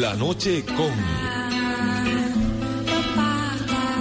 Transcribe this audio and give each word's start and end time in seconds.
La 0.00 0.14
noche 0.14 0.62
con 0.62 0.92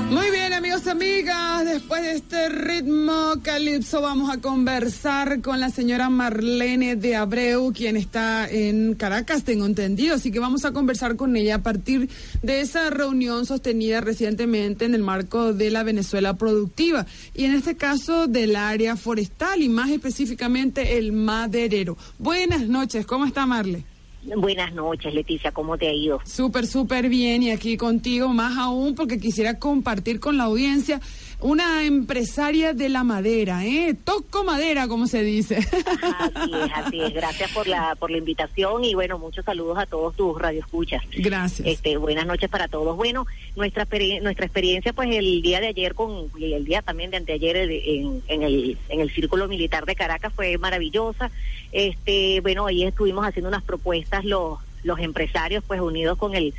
Muy 0.09 0.29
bien, 0.29 0.51
amigos, 0.51 0.87
amigas, 0.87 1.63
después 1.63 2.01
de 2.01 2.15
este 2.15 2.49
ritmo 2.49 3.35
calipso 3.41 4.01
vamos 4.01 4.29
a 4.29 4.41
conversar 4.41 5.41
con 5.41 5.61
la 5.61 5.69
señora 5.69 6.09
Marlene 6.09 6.97
de 6.97 7.15
Abreu, 7.15 7.71
quien 7.71 7.95
está 7.95 8.45
en 8.49 8.95
Caracas, 8.95 9.45
tengo 9.45 9.65
entendido, 9.65 10.15
así 10.15 10.31
que 10.31 10.39
vamos 10.39 10.65
a 10.65 10.73
conversar 10.73 11.15
con 11.15 11.37
ella 11.37 11.55
a 11.55 11.63
partir 11.63 12.09
de 12.41 12.59
esa 12.59 12.89
reunión 12.89 13.45
sostenida 13.45 14.01
recientemente 14.01 14.83
en 14.83 14.95
el 14.95 15.01
marco 15.01 15.53
de 15.53 15.71
la 15.71 15.83
Venezuela 15.83 16.33
Productiva 16.33 17.05
y 17.33 17.45
en 17.45 17.53
este 17.53 17.77
caso 17.77 18.27
del 18.27 18.57
área 18.57 18.97
forestal 18.97 19.61
y 19.61 19.69
más 19.69 19.89
específicamente 19.89 20.97
el 20.97 21.13
maderero. 21.13 21.97
Buenas 22.19 22.67
noches, 22.67 23.05
¿cómo 23.05 23.25
está 23.25 23.45
Marle? 23.45 23.94
Buenas 24.37 24.73
noches, 24.73 25.13
Leticia, 25.13 25.51
¿cómo 25.51 25.77
te 25.77 25.87
ha 25.87 25.93
ido? 25.93 26.19
Súper, 26.25 26.65
súper 26.65 27.09
bien 27.09 27.43
y 27.43 27.51
aquí 27.51 27.77
contigo 27.77 28.29
más 28.29 28.57
aún 28.57 28.95
porque 28.95 29.19
quisiera 29.19 29.59
compartir 29.59 30.19
con 30.19 30.37
la 30.37 30.45
audiencia 30.45 30.99
una 31.41 31.83
empresaria 31.83 32.73
de 32.73 32.89
la 32.89 33.03
madera, 33.03 33.65
¿eh? 33.65 33.95
Toco 34.03 34.43
madera, 34.43 34.87
como 34.87 35.07
se 35.07 35.23
dice. 35.23 35.57
Así 35.57 36.51
es, 36.53 36.71
así 36.73 37.01
es. 37.01 37.13
Gracias 37.13 37.51
por 37.51 37.67
la 37.67 37.95
por 37.95 38.11
la 38.11 38.17
invitación 38.17 38.83
y 38.83 38.95
bueno, 38.95 39.19
muchos 39.19 39.45
saludos 39.45 39.77
a 39.77 39.85
todos 39.85 40.15
tus 40.15 40.39
radioescuchas. 40.39 41.03
Gracias. 41.17 41.67
Este, 41.67 41.97
buenas 41.97 42.25
noches 42.25 42.49
para 42.49 42.67
todos. 42.67 42.95
Bueno, 42.95 43.25
nuestra 43.55 43.87
nuestra 44.21 44.45
experiencia 44.45 44.93
pues 44.93 45.09
el 45.15 45.41
día 45.41 45.59
de 45.59 45.67
ayer 45.67 45.93
con 45.93 46.29
y 46.37 46.53
el 46.53 46.65
día 46.65 46.81
también 46.81 47.11
de 47.11 47.17
anteayer 47.17 47.57
en, 47.57 48.23
en 48.27 48.43
el 48.43 48.77
en 48.89 49.01
el 49.01 49.11
Círculo 49.11 49.47
Militar 49.47 49.85
de 49.85 49.95
Caracas 49.95 50.33
fue 50.33 50.57
maravillosa. 50.57 51.31
Este, 51.71 52.39
bueno, 52.41 52.67
ahí 52.67 52.83
estuvimos 52.83 53.25
haciendo 53.25 53.49
unas 53.49 53.63
propuestas 53.63 54.23
los 54.25 54.59
los 54.83 54.99
empresarios 54.99 55.63
pues 55.67 55.81
unidos 55.81 56.17
con 56.17 56.35
el 56.35 56.53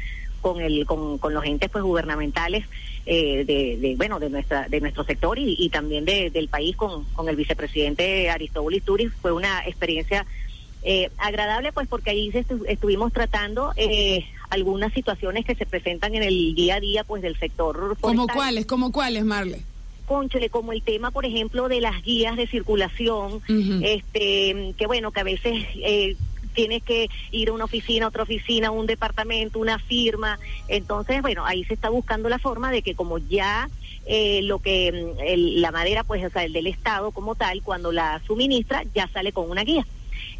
con 0.46 0.60
el 0.60 0.86
con, 0.86 1.18
con 1.18 1.34
los 1.34 1.44
entes 1.44 1.68
pues 1.68 1.82
gubernamentales 1.82 2.64
eh, 3.04 3.44
de, 3.44 3.78
de, 3.78 3.96
bueno 3.96 4.20
de 4.20 4.30
nuestra 4.30 4.68
de 4.68 4.80
nuestro 4.80 5.02
sector 5.02 5.40
y, 5.40 5.56
y 5.58 5.70
también 5.70 6.04
de, 6.04 6.30
del 6.30 6.46
país 6.46 6.76
con, 6.76 7.02
con 7.14 7.28
el 7.28 7.34
vicepresidente 7.34 8.30
Aristóbulo 8.30 8.76
Isturiz 8.76 9.10
fue 9.20 9.32
una 9.32 9.66
experiencia 9.66 10.24
eh, 10.84 11.10
agradable 11.18 11.72
pues 11.72 11.88
porque 11.88 12.10
ahí 12.10 12.30
estu 12.32 12.64
estuvimos 12.68 13.12
tratando 13.12 13.72
eh, 13.74 14.24
algunas 14.48 14.92
situaciones 14.92 15.44
que 15.44 15.56
se 15.56 15.66
presentan 15.66 16.14
en 16.14 16.22
el 16.22 16.54
día 16.54 16.76
a 16.76 16.80
día 16.80 17.02
pues 17.02 17.22
del 17.22 17.36
sector. 17.36 17.96
¿Como 18.00 18.28
cuáles? 18.28 18.66
¿Como 18.66 18.92
cuáles, 18.92 19.24
Marle? 19.24 19.62
Conchole, 20.06 20.48
como 20.48 20.72
el 20.72 20.82
tema, 20.82 21.10
por 21.10 21.26
ejemplo, 21.26 21.66
de 21.68 21.80
las 21.80 22.04
guías 22.04 22.36
de 22.36 22.46
circulación, 22.46 23.32
uh 23.34 23.40
-huh. 23.48 23.80
este, 23.84 24.74
que 24.78 24.86
bueno, 24.86 25.10
que 25.10 25.18
a 25.18 25.24
veces 25.24 25.64
eh, 25.82 26.14
tienes 26.56 26.82
que 26.82 27.08
ir 27.30 27.50
a 27.50 27.52
una 27.52 27.66
oficina, 27.66 28.08
otra 28.08 28.24
oficina, 28.24 28.72
un 28.72 28.86
departamento, 28.86 29.60
una 29.60 29.78
firma. 29.78 30.40
Entonces, 30.66 31.22
bueno, 31.22 31.44
ahí 31.46 31.62
se 31.64 31.74
está 31.74 31.90
buscando 31.90 32.28
la 32.28 32.40
forma 32.40 32.72
de 32.72 32.82
que 32.82 32.96
como 32.96 33.18
ya 33.18 33.68
eh, 34.06 34.40
lo 34.42 34.58
que 34.58 34.88
el, 35.20 35.60
la 35.60 35.70
madera, 35.70 36.02
pues, 36.02 36.24
o 36.24 36.30
sea, 36.30 36.42
el 36.44 36.52
del 36.52 36.66
Estado 36.66 37.12
como 37.12 37.36
tal, 37.36 37.62
cuando 37.62 37.92
la 37.92 38.20
suministra, 38.26 38.82
ya 38.94 39.08
sale 39.12 39.32
con 39.32 39.48
una 39.50 39.62
guía. 39.62 39.86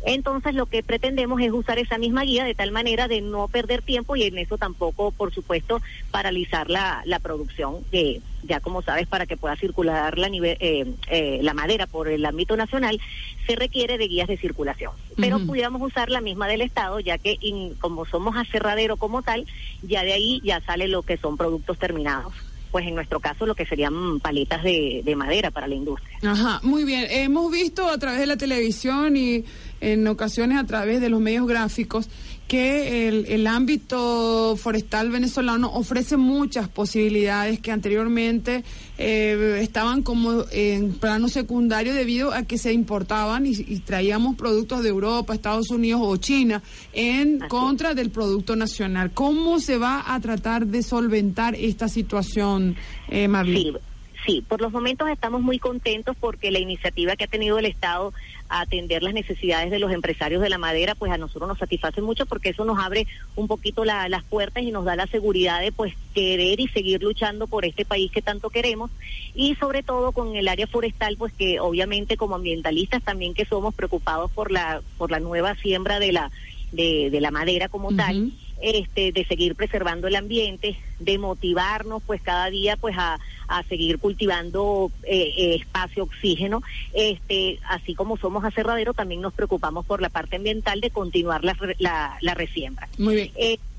Entonces 0.04 0.54
lo 0.54 0.66
que 0.66 0.82
pretendemos 0.82 1.40
es 1.40 1.50
usar 1.50 1.78
esa 1.78 1.98
misma 1.98 2.22
guía 2.22 2.44
de 2.44 2.54
tal 2.54 2.70
manera 2.70 3.08
de 3.08 3.20
no 3.20 3.48
perder 3.48 3.82
tiempo 3.82 4.16
y 4.16 4.22
en 4.22 4.38
eso 4.38 4.56
tampoco, 4.58 5.10
por 5.10 5.32
supuesto, 5.32 5.80
paralizar 6.10 6.70
la, 6.70 7.02
la 7.04 7.18
producción, 7.18 7.82
que 7.90 8.20
ya 8.44 8.60
como 8.60 8.82
sabes, 8.82 9.06
para 9.08 9.26
que 9.26 9.36
pueda 9.36 9.56
circular 9.56 10.16
la, 10.18 10.28
nivel, 10.28 10.56
eh, 10.60 10.86
eh, 11.08 11.40
la 11.42 11.54
madera 11.54 11.86
por 11.86 12.08
el 12.08 12.24
ámbito 12.24 12.56
nacional, 12.56 13.00
se 13.46 13.56
requiere 13.56 13.98
de 13.98 14.08
guías 14.08 14.28
de 14.28 14.36
circulación. 14.36 14.92
Pero 15.16 15.36
uh 15.36 15.40
-huh. 15.40 15.46
pudiéramos 15.46 15.82
usar 15.82 16.10
la 16.10 16.20
misma 16.20 16.46
del 16.46 16.60
Estado, 16.60 17.00
ya 17.00 17.18
que 17.18 17.36
in, 17.40 17.74
como 17.74 18.04
somos 18.06 18.36
aserradero 18.36 18.96
como 18.96 19.22
tal, 19.22 19.46
ya 19.82 20.04
de 20.04 20.12
ahí 20.12 20.40
ya 20.44 20.60
sale 20.60 20.88
lo 20.88 21.02
que 21.02 21.16
son 21.16 21.36
productos 21.36 21.78
terminados 21.78 22.32
pues 22.76 22.88
en 22.88 22.94
nuestro 22.94 23.20
caso 23.20 23.46
lo 23.46 23.54
que 23.54 23.64
serían 23.64 24.20
paletas 24.20 24.62
de, 24.62 25.00
de, 25.02 25.16
madera 25.16 25.50
para 25.50 25.66
la 25.66 25.74
industria. 25.74 26.18
Ajá, 26.22 26.60
muy 26.62 26.84
bien. 26.84 27.06
Hemos 27.08 27.50
visto 27.50 27.88
a 27.88 27.96
través 27.96 28.20
de 28.20 28.26
la 28.26 28.36
televisión 28.36 29.16
y 29.16 29.46
en 29.80 30.06
ocasiones 30.06 30.58
a 30.58 30.64
través 30.64 31.00
de 31.00 31.10
los 31.10 31.20
medios 31.20 31.46
gráficos 31.46 32.08
que 32.48 33.08
el, 33.08 33.26
el, 33.26 33.46
ámbito 33.48 34.56
forestal 34.56 35.10
venezolano 35.10 35.72
ofrece 35.72 36.16
muchas 36.16 36.68
posibilidades 36.68 37.58
que 37.58 37.72
anteriormente 37.72 38.62
eh, 38.98 39.58
estaban 39.60 40.02
como 40.02 40.44
en 40.52 40.92
plano 40.92 41.28
secundario 41.28 41.92
debido 41.92 42.32
a 42.32 42.44
que 42.44 42.56
se 42.56 42.72
importaban 42.72 43.46
y, 43.46 43.50
y 43.50 43.80
traíamos 43.80 44.36
productos 44.36 44.84
de 44.84 44.90
Europa, 44.90 45.34
Estados 45.34 45.70
Unidos 45.70 46.00
o 46.04 46.16
China 46.18 46.62
en 46.92 47.42
Así. 47.42 47.48
contra 47.48 47.94
del 47.94 48.10
producto 48.10 48.54
nacional. 48.54 49.10
¿Cómo 49.12 49.58
se 49.58 49.76
va 49.76 50.04
a 50.06 50.20
tratar 50.20 50.66
de 50.66 50.84
solventar 50.84 51.56
esta 51.56 51.88
situación, 51.88 52.76
eh, 53.08 53.26
Marlene? 53.26 53.72
Sí. 53.72 53.96
Sí, 54.26 54.44
por 54.46 54.60
los 54.60 54.72
momentos 54.72 55.08
estamos 55.08 55.40
muy 55.40 55.60
contentos 55.60 56.16
porque 56.18 56.50
la 56.50 56.58
iniciativa 56.58 57.14
que 57.14 57.24
ha 57.24 57.28
tenido 57.28 57.60
el 57.60 57.66
Estado 57.66 58.12
a 58.48 58.60
atender 58.60 59.02
las 59.02 59.14
necesidades 59.14 59.70
de 59.70 59.78
los 59.78 59.92
empresarios 59.92 60.42
de 60.42 60.48
la 60.48 60.58
madera, 60.58 60.94
pues 60.94 61.12
a 61.12 61.18
nosotros 61.18 61.48
nos 61.48 61.58
satisface 61.58 62.00
mucho 62.00 62.26
porque 62.26 62.50
eso 62.50 62.64
nos 62.64 62.78
abre 62.78 63.06
un 63.34 63.48
poquito 63.48 63.84
la, 63.84 64.08
las 64.08 64.24
puertas 64.24 64.62
y 64.62 64.70
nos 64.70 64.84
da 64.84 64.96
la 64.96 65.06
seguridad 65.06 65.60
de 65.60 65.72
pues 65.72 65.94
querer 66.14 66.60
y 66.60 66.68
seguir 66.68 67.02
luchando 67.02 67.46
por 67.46 67.64
este 67.64 67.84
país 67.84 68.10
que 68.10 68.22
tanto 68.22 68.50
queremos 68.50 68.90
y 69.34 69.54
sobre 69.56 69.82
todo 69.82 70.12
con 70.12 70.36
el 70.36 70.48
área 70.48 70.66
forestal, 70.66 71.16
pues 71.16 71.32
que 71.32 71.60
obviamente 71.60 72.16
como 72.16 72.36
ambientalistas 72.36 73.02
también 73.02 73.34
que 73.34 73.44
somos 73.44 73.74
preocupados 73.74 74.30
por 74.30 74.50
la 74.50 74.82
por 74.98 75.10
la 75.10 75.20
nueva 75.20 75.54
siembra 75.56 75.98
de 75.98 76.12
la 76.12 76.30
de, 76.72 77.10
de 77.10 77.20
la 77.20 77.30
madera 77.30 77.68
como 77.68 77.88
uh 77.88 77.92
-huh. 77.92 77.96
tal 77.96 78.32
este, 78.62 79.12
de 79.12 79.24
seguir 79.26 79.54
preservando 79.54 80.08
el 80.08 80.16
ambiente, 80.16 80.76
de 80.98 81.18
motivarnos 81.18 82.02
pues 82.06 82.22
cada 82.22 82.48
día 82.48 82.76
pues 82.76 82.96
a, 82.98 83.18
a 83.48 83.62
seguir 83.64 83.98
cultivando 83.98 84.90
eh, 85.02 85.32
eh, 85.36 85.54
espacio, 85.56 86.04
oxígeno, 86.04 86.62
este, 86.92 87.58
así 87.68 87.94
como 87.94 88.16
somos 88.16 88.44
aserradero 88.44 88.94
también 88.94 89.20
nos 89.20 89.34
preocupamos 89.34 89.86
por 89.86 90.00
la 90.00 90.08
parte 90.08 90.36
ambiental 90.36 90.80
de 90.80 90.90
continuar 90.90 91.44
la, 91.44 91.56
la, 91.78 92.18
la 92.20 92.34
resiembra. 92.34 92.88
Muy 92.98 93.14
bien. 93.14 93.30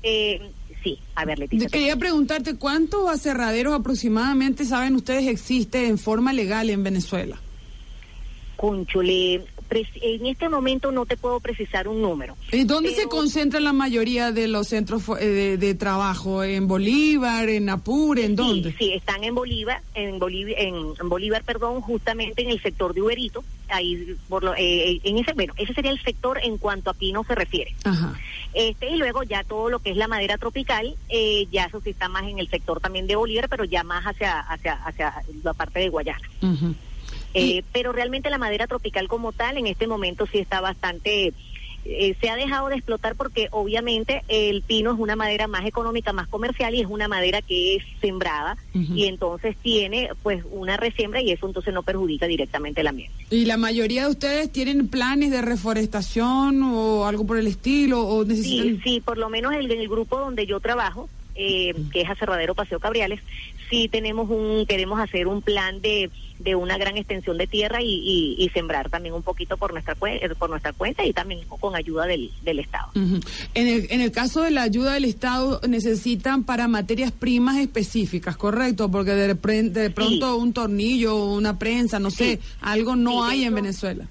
Eh, 0.02 0.50
sí, 0.82 0.98
a 1.14 1.24
ver, 1.24 1.38
Leticia. 1.38 1.68
Quería 1.68 1.96
preguntarte, 1.96 2.56
¿cuántos 2.56 3.08
aserraderos 3.08 3.74
aproximadamente, 3.74 4.64
saben 4.64 4.94
ustedes, 4.94 5.26
existe 5.26 5.86
en 5.86 5.98
forma 5.98 6.32
legal 6.32 6.70
en 6.70 6.82
Venezuela? 6.82 7.36
Conchole, 8.56 9.44
en 9.70 10.26
este 10.26 10.48
momento 10.48 10.92
no 10.92 11.06
te 11.06 11.16
puedo 11.16 11.40
precisar 11.40 11.88
un 11.88 12.00
número. 12.02 12.36
¿Y 12.52 12.64
dónde 12.64 12.90
pero... 12.90 13.02
se 13.02 13.08
concentra 13.08 13.60
la 13.60 13.72
mayoría 13.72 14.32
de 14.32 14.48
los 14.48 14.68
centros 14.68 15.06
de, 15.06 15.56
de, 15.56 15.74
trabajo? 15.74 16.42
¿En 16.42 16.66
Bolívar, 16.66 17.48
en 17.48 17.68
Apure, 17.68 18.24
en 18.24 18.36
dónde? 18.36 18.70
Sí, 18.72 18.76
sí 18.78 18.92
están 18.92 19.24
en 19.24 19.34
Bolívar, 19.34 19.82
en 19.94 20.18
Bolívar, 20.18 20.54
en, 20.58 20.74
en, 21.00 21.08
Bolívar, 21.08 21.44
perdón, 21.44 21.80
justamente 21.80 22.42
en 22.42 22.50
el 22.50 22.62
sector 22.62 22.94
de 22.94 23.02
Uberito. 23.02 23.44
Ahí, 23.68 24.16
por 24.28 24.42
lo, 24.42 24.54
eh, 24.56 25.00
en 25.04 25.18
ese, 25.18 25.32
bueno, 25.34 25.52
ese 25.56 25.74
sería 25.74 25.90
el 25.90 26.02
sector 26.02 26.40
en 26.42 26.56
cuanto 26.56 26.90
a 26.90 26.94
pino 26.94 27.22
se 27.24 27.34
refiere. 27.34 27.74
Ajá. 27.84 28.18
Este, 28.54 28.90
y 28.90 28.96
luego 28.96 29.22
ya 29.22 29.44
todo 29.44 29.68
lo 29.68 29.78
que 29.80 29.90
es 29.90 29.96
la 29.96 30.08
madera 30.08 30.38
tropical, 30.38 30.96
eh, 31.10 31.46
ya 31.52 31.64
eso 31.64 31.80
sí 31.82 31.90
está 31.90 32.08
más 32.08 32.24
en 32.24 32.38
el 32.38 32.48
sector 32.48 32.80
también 32.80 33.06
de 33.06 33.16
Bolívar, 33.16 33.48
pero 33.48 33.64
ya 33.64 33.84
más 33.84 34.04
hacia, 34.04 34.40
hacia, 34.40 34.74
hacia 34.84 35.14
la 35.42 35.52
parte 35.52 35.80
de 35.80 35.90
Guayana. 35.90 36.28
Uh 36.40 36.46
-huh. 36.46 36.74
Eh, 37.34 37.62
pero 37.72 37.92
realmente 37.92 38.30
la 38.30 38.38
madera 38.38 38.66
tropical 38.66 39.06
como 39.06 39.32
tal 39.32 39.58
en 39.58 39.66
este 39.66 39.86
momento 39.86 40.26
sí 40.26 40.38
está 40.38 40.60
bastante 40.60 41.34
eh, 41.84 42.16
se 42.20 42.28
ha 42.28 42.36
dejado 42.36 42.68
de 42.68 42.74
explotar 42.74 43.14
porque 43.14 43.48
obviamente 43.50 44.22
el 44.28 44.62
pino 44.62 44.92
es 44.92 44.98
una 44.98 45.16
madera 45.16 45.46
más 45.46 45.64
económica, 45.64 46.12
más 46.12 46.28
comercial 46.28 46.74
y 46.74 46.80
es 46.80 46.86
una 46.86 47.08
madera 47.08 47.40
que 47.40 47.76
es 47.76 47.84
sembrada 48.00 48.58
uh 48.74 48.78
-huh. 48.78 48.96
y 48.96 49.06
entonces 49.06 49.56
tiene 49.56 50.10
pues 50.22 50.44
una 50.50 50.76
resiembra 50.76 51.22
y 51.22 51.30
eso 51.30 51.46
entonces 51.46 51.72
no 51.72 51.82
perjudica 51.82 52.26
directamente 52.26 52.82
el 52.82 52.88
ambiente. 52.88 53.14
¿Y 53.30 53.46
la 53.46 53.56
mayoría 53.56 54.04
de 54.04 54.10
ustedes 54.10 54.52
tienen 54.52 54.88
planes 54.88 55.30
de 55.30 55.40
reforestación 55.40 56.62
o 56.62 57.06
algo 57.06 57.26
por 57.26 57.38
el 57.38 57.46
estilo 57.46 58.02
o 58.02 58.24
necesitan... 58.24 58.66
Sí, 58.66 58.80
sí, 58.84 59.00
por 59.00 59.16
lo 59.16 59.30
menos 59.30 59.54
en 59.54 59.60
el, 59.60 59.70
el 59.70 59.88
grupo 59.88 60.18
donde 60.18 60.46
yo 60.46 60.60
trabajo 60.60 61.08
eh, 61.38 61.72
que 61.92 62.02
es 62.02 62.10
Aserradero 62.10 62.54
Paseo 62.54 62.80
Cabriales, 62.80 63.20
sí 63.70 63.88
tenemos 63.88 64.28
un, 64.28 64.66
queremos 64.66 65.00
hacer 65.00 65.28
un 65.28 65.40
plan 65.40 65.80
de, 65.80 66.10
de 66.38 66.54
una 66.54 66.78
gran 66.78 66.96
extensión 66.96 67.38
de 67.38 67.46
tierra 67.46 67.80
y, 67.80 68.34
y, 68.38 68.48
sembrar 68.50 68.90
también 68.90 69.14
un 69.14 69.22
poquito 69.22 69.56
por 69.56 69.72
nuestra, 69.72 69.94
por 69.94 70.50
nuestra 70.50 70.72
cuenta 70.72 71.04
y 71.04 71.12
también 71.12 71.40
con 71.46 71.76
ayuda 71.76 72.06
del, 72.06 72.30
del 72.42 72.58
Estado. 72.58 72.88
en, 72.94 73.22
el, 73.54 73.86
en 73.90 74.00
el 74.00 74.10
caso 74.10 74.42
de 74.42 74.50
la 74.50 74.62
ayuda 74.62 74.94
del 74.94 75.04
Estado, 75.04 75.60
necesitan 75.68 76.44
para 76.44 76.66
materias 76.66 77.12
primas 77.12 77.58
específicas, 77.58 78.36
¿correcto? 78.36 78.90
Porque 78.90 79.12
de, 79.12 79.34
de 79.34 79.90
pronto 79.90 80.36
un 80.36 80.52
tornillo, 80.52 81.24
una 81.24 81.58
prensa, 81.58 81.98
no 82.00 82.10
sé, 82.10 82.40
algo 82.60 82.96
no 82.96 83.24
hay 83.24 83.44
en 83.44 83.54
Venezuela. 83.54 84.08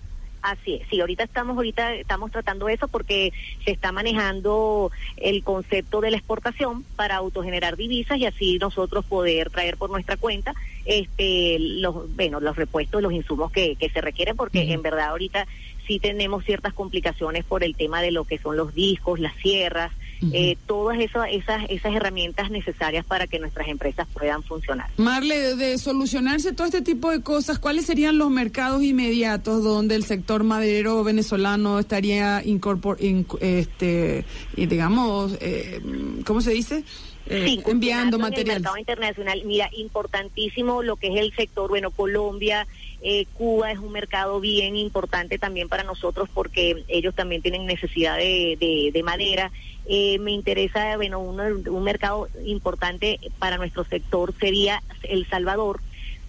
Así 0.48 0.76
es, 0.76 0.88
sí, 0.90 1.02
ahorita 1.02 1.26
estamos, 1.26 1.58
ahorita 1.58 1.96
estamos 1.96 2.32
tratando 2.32 2.70
eso 2.70 2.88
porque 2.88 3.34
se 3.66 3.72
está 3.72 3.92
manejando 3.92 4.94
el 5.18 5.44
concepto 5.44 6.00
de 6.00 6.10
la 6.10 6.16
exportación 6.16 6.86
para 6.96 7.18
autogenerar 7.18 7.76
divisas 7.76 8.18
y 8.18 8.26
así 8.26 8.58
nosotros 8.58 9.04
poder 9.04 9.50
traer 9.50 9.76
por 9.76 9.90
nuestra 9.90 10.16
cuenta 10.16 10.54
este 10.86 11.58
los 11.60 12.16
bueno 12.16 12.40
los 12.40 12.56
repuestos, 12.56 13.02
los 13.02 13.12
insumos 13.12 13.52
que, 13.52 13.76
que 13.76 13.90
se 13.90 14.00
requieren 14.00 14.38
porque 14.38 14.72
en 14.72 14.82
verdad 14.82 15.10
ahorita 15.10 15.46
sí 15.86 16.00
tenemos 16.00 16.46
ciertas 16.46 16.74
complicaciones 16.74 17.44
por 17.44 17.66
el 17.66 17.76
tema 17.76 18.02
de 18.02 18.12
lo 18.12 18.24
que 18.24 18.38
son 18.38 18.56
los 18.56 18.74
discos, 18.74 19.20
las 19.20 19.36
sierras, 19.36 19.92
eh, 20.34 20.58
todas 20.66 21.00
esas, 21.00 21.28
esas, 21.31 21.64
esas 21.69 21.96
herramientas 21.96 22.50
necesarias 22.50 23.06
para 23.06 23.28
que 23.28 23.40
nuestras 23.40 23.68
empresas 23.68 24.08
puedan 24.14 24.44
funcionar. 24.44 24.90
Marle, 24.98 25.56
de 25.56 25.78
solucionarse 25.78 26.54
todo 26.54 26.68
este 26.68 26.81
tipo 26.81 27.12
de 27.12 27.22
cosas, 27.22 27.60
¿cuáles 27.60 27.86
serían 27.86 28.18
los 28.18 28.30
mercados 28.30 28.84
inmediatos 28.84 29.64
donde 29.64 29.96
el 29.96 30.04
sector 30.04 30.44
maderero 30.44 31.04
venezolano 31.04 31.80
estaría 31.80 32.44
incorpor 32.44 32.98
este, 33.40 34.25
digamos, 34.56 35.38
eh, 35.42 35.80
¿cómo 36.25 36.42
se 36.42 36.52
dice? 36.52 36.84
Eh, 37.30 37.62
enviando 37.66 38.18
material. 38.18 38.48
En 38.48 38.56
el 38.56 38.62
mercado 38.62 38.78
internacional, 38.78 39.42
mira, 39.46 39.69
importantísimo 39.74 40.81
lo 40.81 40.96
que 40.96 41.08
es 41.08 41.16
el 41.18 41.34
sector, 41.36 41.69
bueno, 41.69 41.92
Colombia, 41.92 42.68
eh, 43.02 43.25
Cuba 43.34 43.72
es 43.72 43.80
un 43.80 43.92
mercado 43.92 44.40
bien 44.40 44.75
importante 44.75 45.38
también 45.38 45.68
para 45.68 45.84
nosotros 45.84 46.30
porque 46.34 46.84
ellos 46.88 47.14
también 47.14 47.42
tienen 47.42 47.66
necesidad 47.66 48.18
de, 48.18 48.92
de, 48.94 49.04
madera. 49.04 49.52
Eh, 49.89 50.19
me 50.19 50.31
interesa, 50.31 50.98
bueno, 50.98 51.22
un 51.22 51.84
mercado 51.84 52.28
importante 52.44 53.19
para 53.39 53.57
nuestro 53.57 53.86
sector 53.86 54.34
sería 54.38 54.84
El 55.04 55.25
Salvador, 55.30 55.80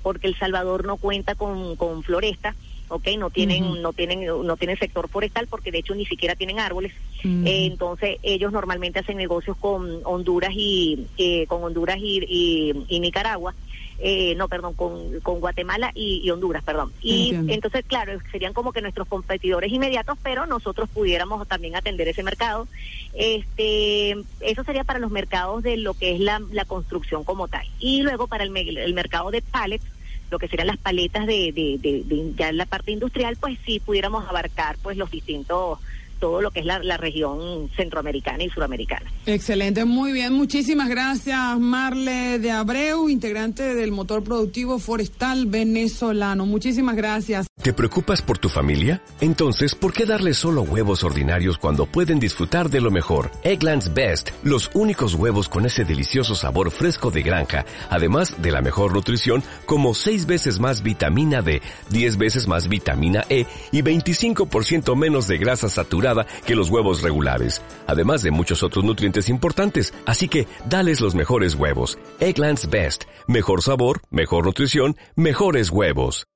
porque 0.03 0.29
El 0.29 0.37
Salvador 0.37 0.85
no 0.85 0.97
cuenta 0.97 1.35
con, 1.35 1.75
con 1.75 2.05
floresta. 2.05 2.55
¿Ok? 2.89 3.09
No 3.19 3.31
tienen, 3.31 3.83
no 3.83 3.93
tienen, 3.93 4.27
no 4.27 4.57
tienen 4.57 4.79
sector 4.79 5.09
forestal 5.09 5.47
porque 5.47 5.71
de 5.71 5.79
hecho 5.79 5.95
ni 5.95 6.07
siquiera 6.07 6.35
tienen 6.35 6.61
árboles. 6.61 6.93
Eh, 7.25 7.67
entonces 7.67 8.19
ellos 8.23 8.53
normalmente 8.53 9.01
hacen 9.01 9.17
negocios 9.17 9.57
con 9.57 10.01
Honduras 10.05 10.53
y 10.55 11.07
con 11.49 11.65
Honduras 11.65 11.99
y, 12.01 12.85
y 12.89 13.01
Nicaragua 13.01 13.55
eh, 14.01 14.37
no, 14.37 14.47
perdón, 14.47 14.75
con, 14.75 15.19
con 15.21 15.41
Guatemala 15.41 15.91
y, 15.93 16.31
Honduras, 16.31 16.63
perdón. 16.63 16.93
Y 17.03 17.35
entonces, 17.49 17.85
claro, 17.85 18.13
serían 18.31 18.53
como 18.53 18.73
que 18.73 18.81
nuestros 18.81 19.09
competidores 19.09 19.73
inmediatos, 19.73 20.17
pero 20.23 20.47
nosotros 20.47 20.89
pudiéramos 20.89 21.47
también 21.49 21.75
atender 21.75 22.07
ese 22.07 22.23
mercado. 22.23 22.69
Este, 23.13 24.17
eso 24.41 24.63
sería 24.65 24.85
para 24.85 25.01
los 25.01 25.11
mercados 25.11 25.65
de 25.65 25.77
lo 25.79 25.95
que 25.95 26.15
es 26.15 26.21
la, 26.21 26.41
la 26.53 26.65
construcción 26.65 27.25
como 27.25 27.49
tal. 27.49 27.67
Y 27.81 28.03
luego 28.03 28.29
para 28.29 28.45
el, 28.45 28.57
el 28.57 28.95
mercado 28.95 29.33
de 29.33 29.43
pallets, 29.43 29.85
lo 30.31 30.39
que 30.39 30.49
serían 30.49 30.69
las 30.69 30.79
paletas 30.79 31.27
de, 31.27 31.53
de, 31.53 31.79
de, 31.79 32.03
de 32.05 32.35
ya 32.35 32.53
la 32.53 32.67
parte 32.67 32.93
industrial, 32.93 33.37
pues 33.37 33.59
sí 33.65 33.81
pudiéramos 33.81 34.29
abarcar 34.29 34.77
pues 34.83 34.97
los 34.97 35.11
distintos 35.11 35.79
todo 36.19 36.41
lo 36.43 36.51
que 36.51 36.61
es 36.61 36.67
la, 36.67 36.79
la, 36.81 36.97
región 36.97 37.71
centroamericana 37.77 38.45
y 38.45 38.51
suramericana. 38.51 39.11
Excelente, 39.27 39.85
muy 39.85 40.13
bien. 40.13 40.33
Muchísimas 40.33 40.89
gracias, 40.89 41.59
Marle 41.59 42.39
de 42.39 42.51
Abreu, 42.51 43.09
integrante 43.09 43.75
del 43.75 43.93
motor 43.93 44.23
productivo 44.25 44.79
forestal 44.79 45.47
venezolano. 45.47 46.45
Muchísimas 46.47 46.97
gracias. 46.97 47.47
¿Te 47.63 47.73
preocupas 47.73 48.23
por 48.23 48.39
tu 48.39 48.49
familia? 48.49 49.03
Entonces, 49.21 49.75
¿por 49.75 49.93
qué 49.93 50.07
darles 50.07 50.39
solo 50.39 50.63
huevos 50.63 51.05
ordinarios 51.05 51.59
cuando 51.59 51.87
pueden 51.87 52.19
disfrutar 52.19 52.71
de 52.71 52.81
lo 52.81 52.91
mejor? 52.91 53.31
Eggland's 53.43 53.93
Best, 53.93 54.31
los 54.43 54.71
únicos 54.75 55.15
huevos 55.15 55.49
con 55.49 55.67
ese 55.67 55.85
delicioso 55.85 56.35
sabor 56.35 56.71
fresco 56.71 57.11
de 57.11 57.23
granja, 57.23 57.65
además 57.91 58.41
de 58.41 58.53
la 58.53 58.63
mejor 58.63 58.93
nutrición, 58.93 59.43
como 59.67 59.95
6 59.95 60.27
veces 60.27 60.61
más 60.61 60.83
vitamina 60.83 61.43
D, 61.43 61.61
10 61.91 62.17
veces 62.17 62.49
más 62.49 62.69
vitamina 62.69 63.25
E 63.29 63.47
y 63.73 63.83
25% 63.83 64.97
menos 64.97 65.27
de 65.27 65.39
grasa 65.39 65.69
saturada 65.69 66.08
que 66.47 66.55
los 66.55 66.71
huevos 66.71 67.03
regulares, 67.03 67.63
además 67.87 68.23
de 68.23 68.31
muchos 68.31 68.63
otros 68.63 68.85
nutrientes 68.85 69.29
importantes. 69.29 69.93
Así 70.07 70.29
que 70.29 70.47
dales 70.69 71.01
los 71.01 71.15
mejores 71.15 71.55
huevos. 71.55 71.99
Egglands 72.21 72.71
Best. 72.71 73.05
Mejor 73.27 73.63
sabor, 73.63 74.03
mejor 74.11 74.47
nutrición, 74.47 74.97
mejores 75.17 75.71
huevos. 75.71 76.29